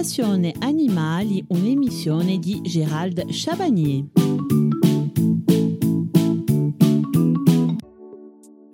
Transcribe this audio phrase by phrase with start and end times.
[0.00, 4.49] Passione Animali, un'emissione di Gérald Chabagnier.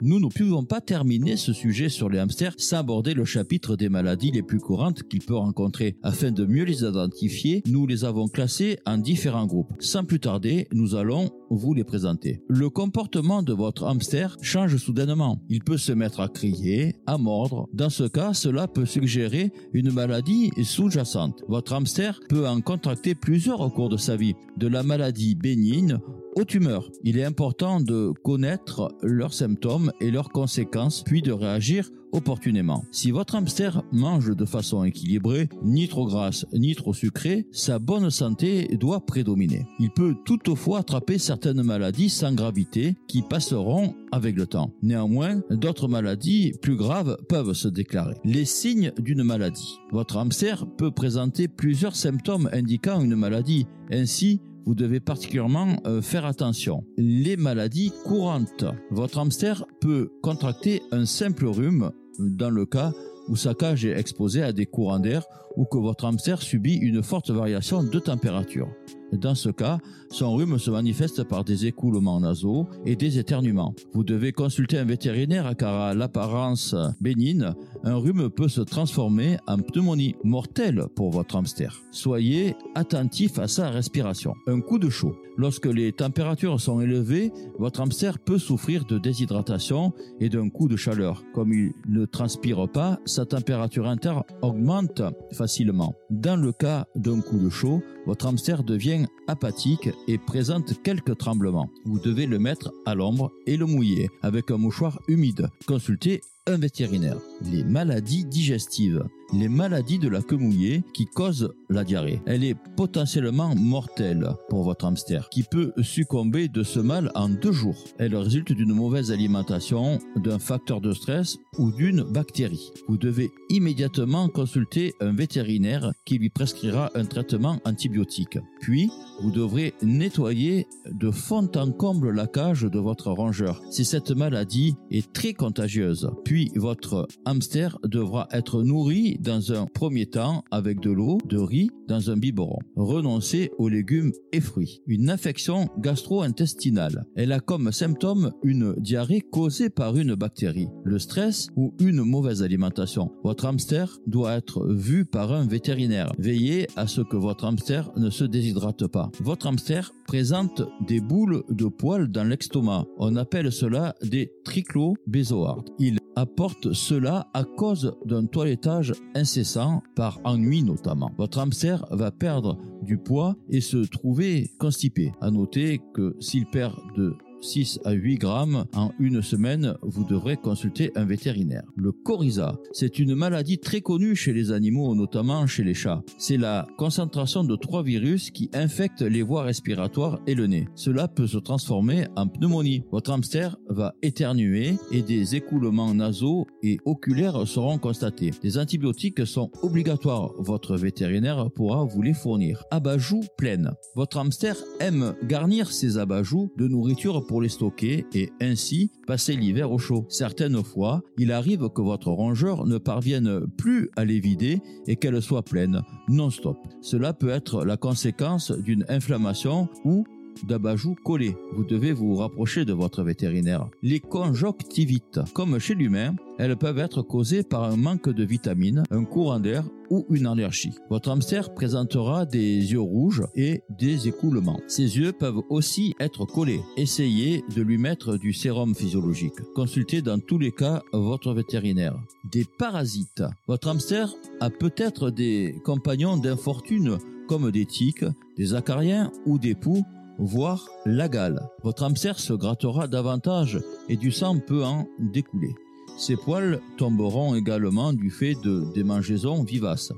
[0.07, 3.89] Nous ne pouvons pas terminer ce sujet sur les hamsters sans aborder le chapitre des
[3.89, 5.97] maladies les plus courantes qu'il peut rencontrer.
[6.05, 9.73] Afin de mieux les identifier, nous les avons classés en différents groupes.
[9.81, 12.41] Sans plus tarder, nous allons vous les présenter.
[12.49, 15.43] Le comportement de votre hamster change soudainement.
[15.49, 17.67] Il peut se mettre à crier, à mordre.
[17.73, 21.43] Dans ce cas, cela peut suggérer une maladie sous-jacente.
[21.49, 25.99] Votre hamster peut en contracter plusieurs au cours de sa vie, de la maladie bénigne
[26.37, 26.91] aux tumeurs.
[27.03, 32.85] Il est important de connaître leurs symptômes et leurs conséquences, puis de réagir opportunément.
[32.93, 38.11] Si votre hamster mange de façon équilibrée, ni trop grasse ni trop sucrée, sa bonne
[38.11, 39.67] santé doit prédominer.
[39.79, 44.73] Il peut toutefois attraper certaines maladies sans gravité qui passeront avec le temps.
[44.83, 48.15] Néanmoins, d'autres maladies plus graves peuvent se déclarer.
[48.25, 49.79] Les signes d'une maladie.
[49.91, 53.67] Votre hamster peut présenter plusieurs symptômes indiquant une maladie.
[53.91, 56.85] Ainsi, vous devez particulièrement euh, faire attention.
[56.99, 58.65] Les maladies courantes.
[58.91, 62.93] Votre hamster peut contracter un simple rhume dans le cas
[63.29, 65.25] où sa cage est exposée à des courants d'air
[65.57, 68.69] ou que votre hamster subit une forte variation de température.
[69.13, 69.79] Dans ce cas,
[70.11, 73.75] son rhume se manifeste par des écoulements nasaux et des éternuements.
[73.93, 77.53] Vous devez consulter un vétérinaire car à l'apparence bénigne,
[77.85, 81.81] un rhume peut se transformer en pneumonie mortelle pour votre hamster.
[81.91, 84.35] Soyez attentif à sa respiration.
[84.47, 85.15] Un coup de chaud.
[85.39, 90.77] Lorsque les températures sont élevées, votre hamster peut souffrir de déshydratation et d'un coup de
[90.77, 91.23] chaleur.
[91.35, 95.03] Comme il ne transpire pas, sa température interne augmente
[95.33, 95.95] facilement.
[96.09, 98.96] Dans le cas d'un coup de chaud, votre hamster devient
[99.27, 101.71] apathique et présente quelques tremblements.
[101.85, 105.49] Vous devez le mettre à l'ombre et le mouiller avec un mouchoir humide.
[105.67, 107.19] Consultez un vétérinaire.
[107.43, 109.05] Les maladies digestives.
[109.33, 112.21] Les maladies de la queue mouillée qui causent la diarrhée.
[112.27, 117.53] Elle est potentiellement mortelle pour votre hamster qui peut succomber de ce mal en deux
[117.53, 117.77] jours.
[117.99, 122.71] Elle résulte d'une mauvaise alimentation, d'un facteur de stress ou d'une bactérie.
[122.89, 128.39] Vous devez immédiatement consulter un vétérinaire qui lui prescrira un traitement antibiotique.
[128.61, 134.11] Puis, vous devrez nettoyer de fond en comble la cage de votre rongeur si cette
[134.13, 136.11] maladie est très contagieuse.
[136.25, 141.71] Puis, votre hamster devra être nourri dans un premier temps avec de l'eau, de riz
[141.89, 142.59] dans un biberon.
[142.77, 144.81] Renoncez aux légumes et fruits.
[144.87, 147.05] Une infection gastro-intestinale.
[147.17, 152.43] Elle a comme symptôme une diarrhée causée par une bactérie, le stress ou une mauvaise
[152.43, 153.11] alimentation.
[153.25, 156.13] Votre hamster doit être vu par un vétérinaire.
[156.19, 159.11] Veillez à ce que votre hamster ne se déshydrate pas.
[159.21, 162.87] Votre hamster présente des boules de poils dans l'estomac.
[162.99, 165.65] On appelle cela des trichlobezoards.
[165.79, 171.13] Il apporte cela à cause d'un toilettage incessant par ennui notamment.
[171.19, 175.13] Votre hamster va perdre du poids et se trouver constipé.
[175.21, 180.37] À noter que s'il perd de 6 à 8 grammes en une semaine, vous devrez
[180.37, 181.65] consulter un vétérinaire.
[181.77, 186.03] Le coryza, c'est une maladie très connue chez les animaux, notamment chez les chats.
[186.19, 190.69] C'est la concentration de trois virus qui infectent les voies respiratoires et le nez.
[190.75, 192.83] Cela peut se transformer en pneumonie.
[192.91, 198.33] Votre hamster va éternuer et des écoulements nasaux et oculaires seront constatés.
[198.43, 200.33] Des antibiotiques sont obligatoires.
[200.39, 202.63] Votre vétérinaire pourra vous les fournir.
[202.71, 203.73] Abajoux pleine.
[203.95, 209.71] Votre hamster aime garnir ses abajoux de nourriture pour les stocker et ainsi passer l'hiver
[209.71, 210.07] au chaud.
[210.09, 215.21] Certaines fois, il arrive que votre rongeur ne parvienne plus à les vider et qu'elle
[215.23, 216.59] soit pleine non-stop.
[216.81, 220.05] Cela peut être la conséquence d'une inflammation ou
[220.45, 221.37] d'abajou collé.
[221.55, 223.69] Vous devez vous rapprocher de votre vétérinaire.
[223.83, 229.05] Les conjonctivites, comme chez l'humain, elles peuvent être causées par un manque de vitamines, un
[229.05, 230.73] courant d'air ou une allergie.
[230.91, 234.61] Votre hamster présentera des yeux rouges et des écoulements.
[234.67, 236.61] Ses yeux peuvent aussi être collés.
[236.77, 239.41] Essayez de lui mettre du sérum physiologique.
[239.55, 241.97] Consultez dans tous les cas votre vétérinaire.
[242.33, 243.23] Des parasites.
[243.47, 248.05] Votre hamster a peut-être des compagnons d'infortune comme des tiques,
[248.37, 249.85] des acariens ou des poux
[250.19, 251.49] voire la gale.
[251.63, 255.55] Votre hamster se grattera davantage et du sang peut en découler.
[255.99, 259.93] Ses poils tomberont également du fait de démangeaisons vivaces.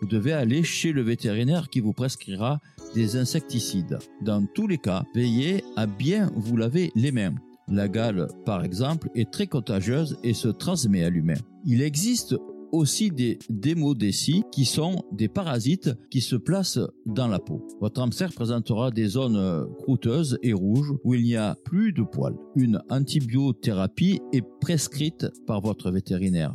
[0.00, 2.58] Vous devez aller chez le vétérinaire qui vous prescrira
[2.94, 3.98] des insecticides.
[4.22, 7.34] Dans tous les cas, veillez à bien vous laver les mains.
[7.68, 11.38] La gale, par exemple, est très contagieuse et se transmet à l'humain.
[11.64, 12.34] Il existe
[12.72, 17.66] aussi des démodécies qui sont des parasites qui se placent dans la peau.
[17.80, 22.02] Votre hamster présentera des zones euh, croûteuses et rouges où il n'y a plus de
[22.02, 22.36] poils.
[22.56, 26.54] Une antibiothérapie est prescrite par votre vétérinaire.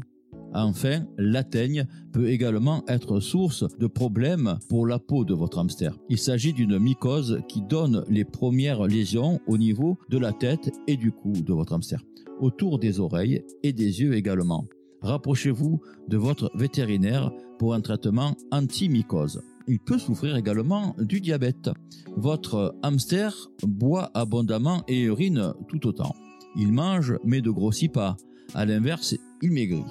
[0.54, 5.96] Enfin, la teigne peut également être source de problèmes pour la peau de votre hamster.
[6.10, 10.98] Il s'agit d'une mycose qui donne les premières lésions au niveau de la tête et
[10.98, 12.02] du cou de votre hamster,
[12.40, 14.66] autour des oreilles et des yeux également.
[15.02, 19.42] Rapprochez-vous de votre vétérinaire pour un traitement anti-mycose.
[19.68, 21.70] Il peut souffrir également du diabète.
[22.16, 26.16] Votre hamster boit abondamment et urine tout autant.
[26.56, 28.16] Il mange mais ne grossit pas.
[28.54, 29.84] À l'inverse, il maigrit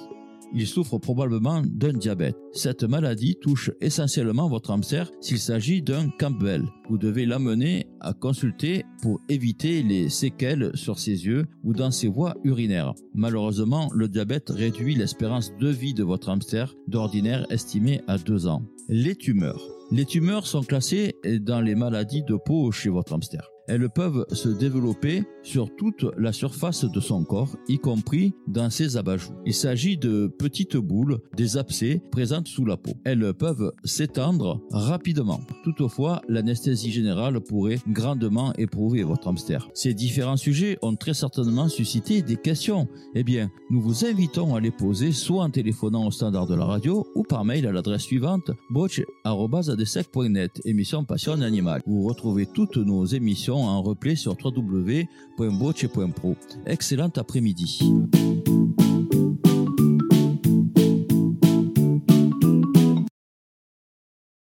[0.54, 2.36] il souffre probablement d'un diabète.
[2.52, 6.64] Cette maladie touche essentiellement votre hamster s'il s'agit d'un Campbell.
[6.88, 12.08] Vous devez l'amener à consulter pour éviter les séquelles sur ses yeux ou dans ses
[12.08, 12.94] voies urinaires.
[13.14, 18.62] Malheureusement, le diabète réduit l'espérance de vie de votre hamster d'ordinaire estimée à 2 ans.
[18.88, 19.62] Les tumeurs.
[19.90, 24.48] Les tumeurs sont classées dans les maladies de peau chez votre hamster elles peuvent se
[24.48, 29.34] développer sur toute la surface de son corps, y compris dans ses abajoues.
[29.44, 32.92] Il s'agit de petites boules, des abcès présentes sous la peau.
[33.04, 35.40] Elles peuvent s'étendre rapidement.
[35.64, 39.68] Toutefois, l'anesthésie générale pourrait grandement éprouver votre hamster.
[39.74, 42.88] Ces différents sujets ont très certainement suscité des questions.
[43.14, 46.64] Eh bien, nous vous invitons à les poser soit en téléphonant au standard de la
[46.64, 51.82] radio ou par mail à l'adresse suivante broche.net émission Passion Animale.
[51.86, 56.36] Vous retrouvez toutes nos émissions en replay sur www.boche.pro.
[56.66, 57.80] Excellent après-midi.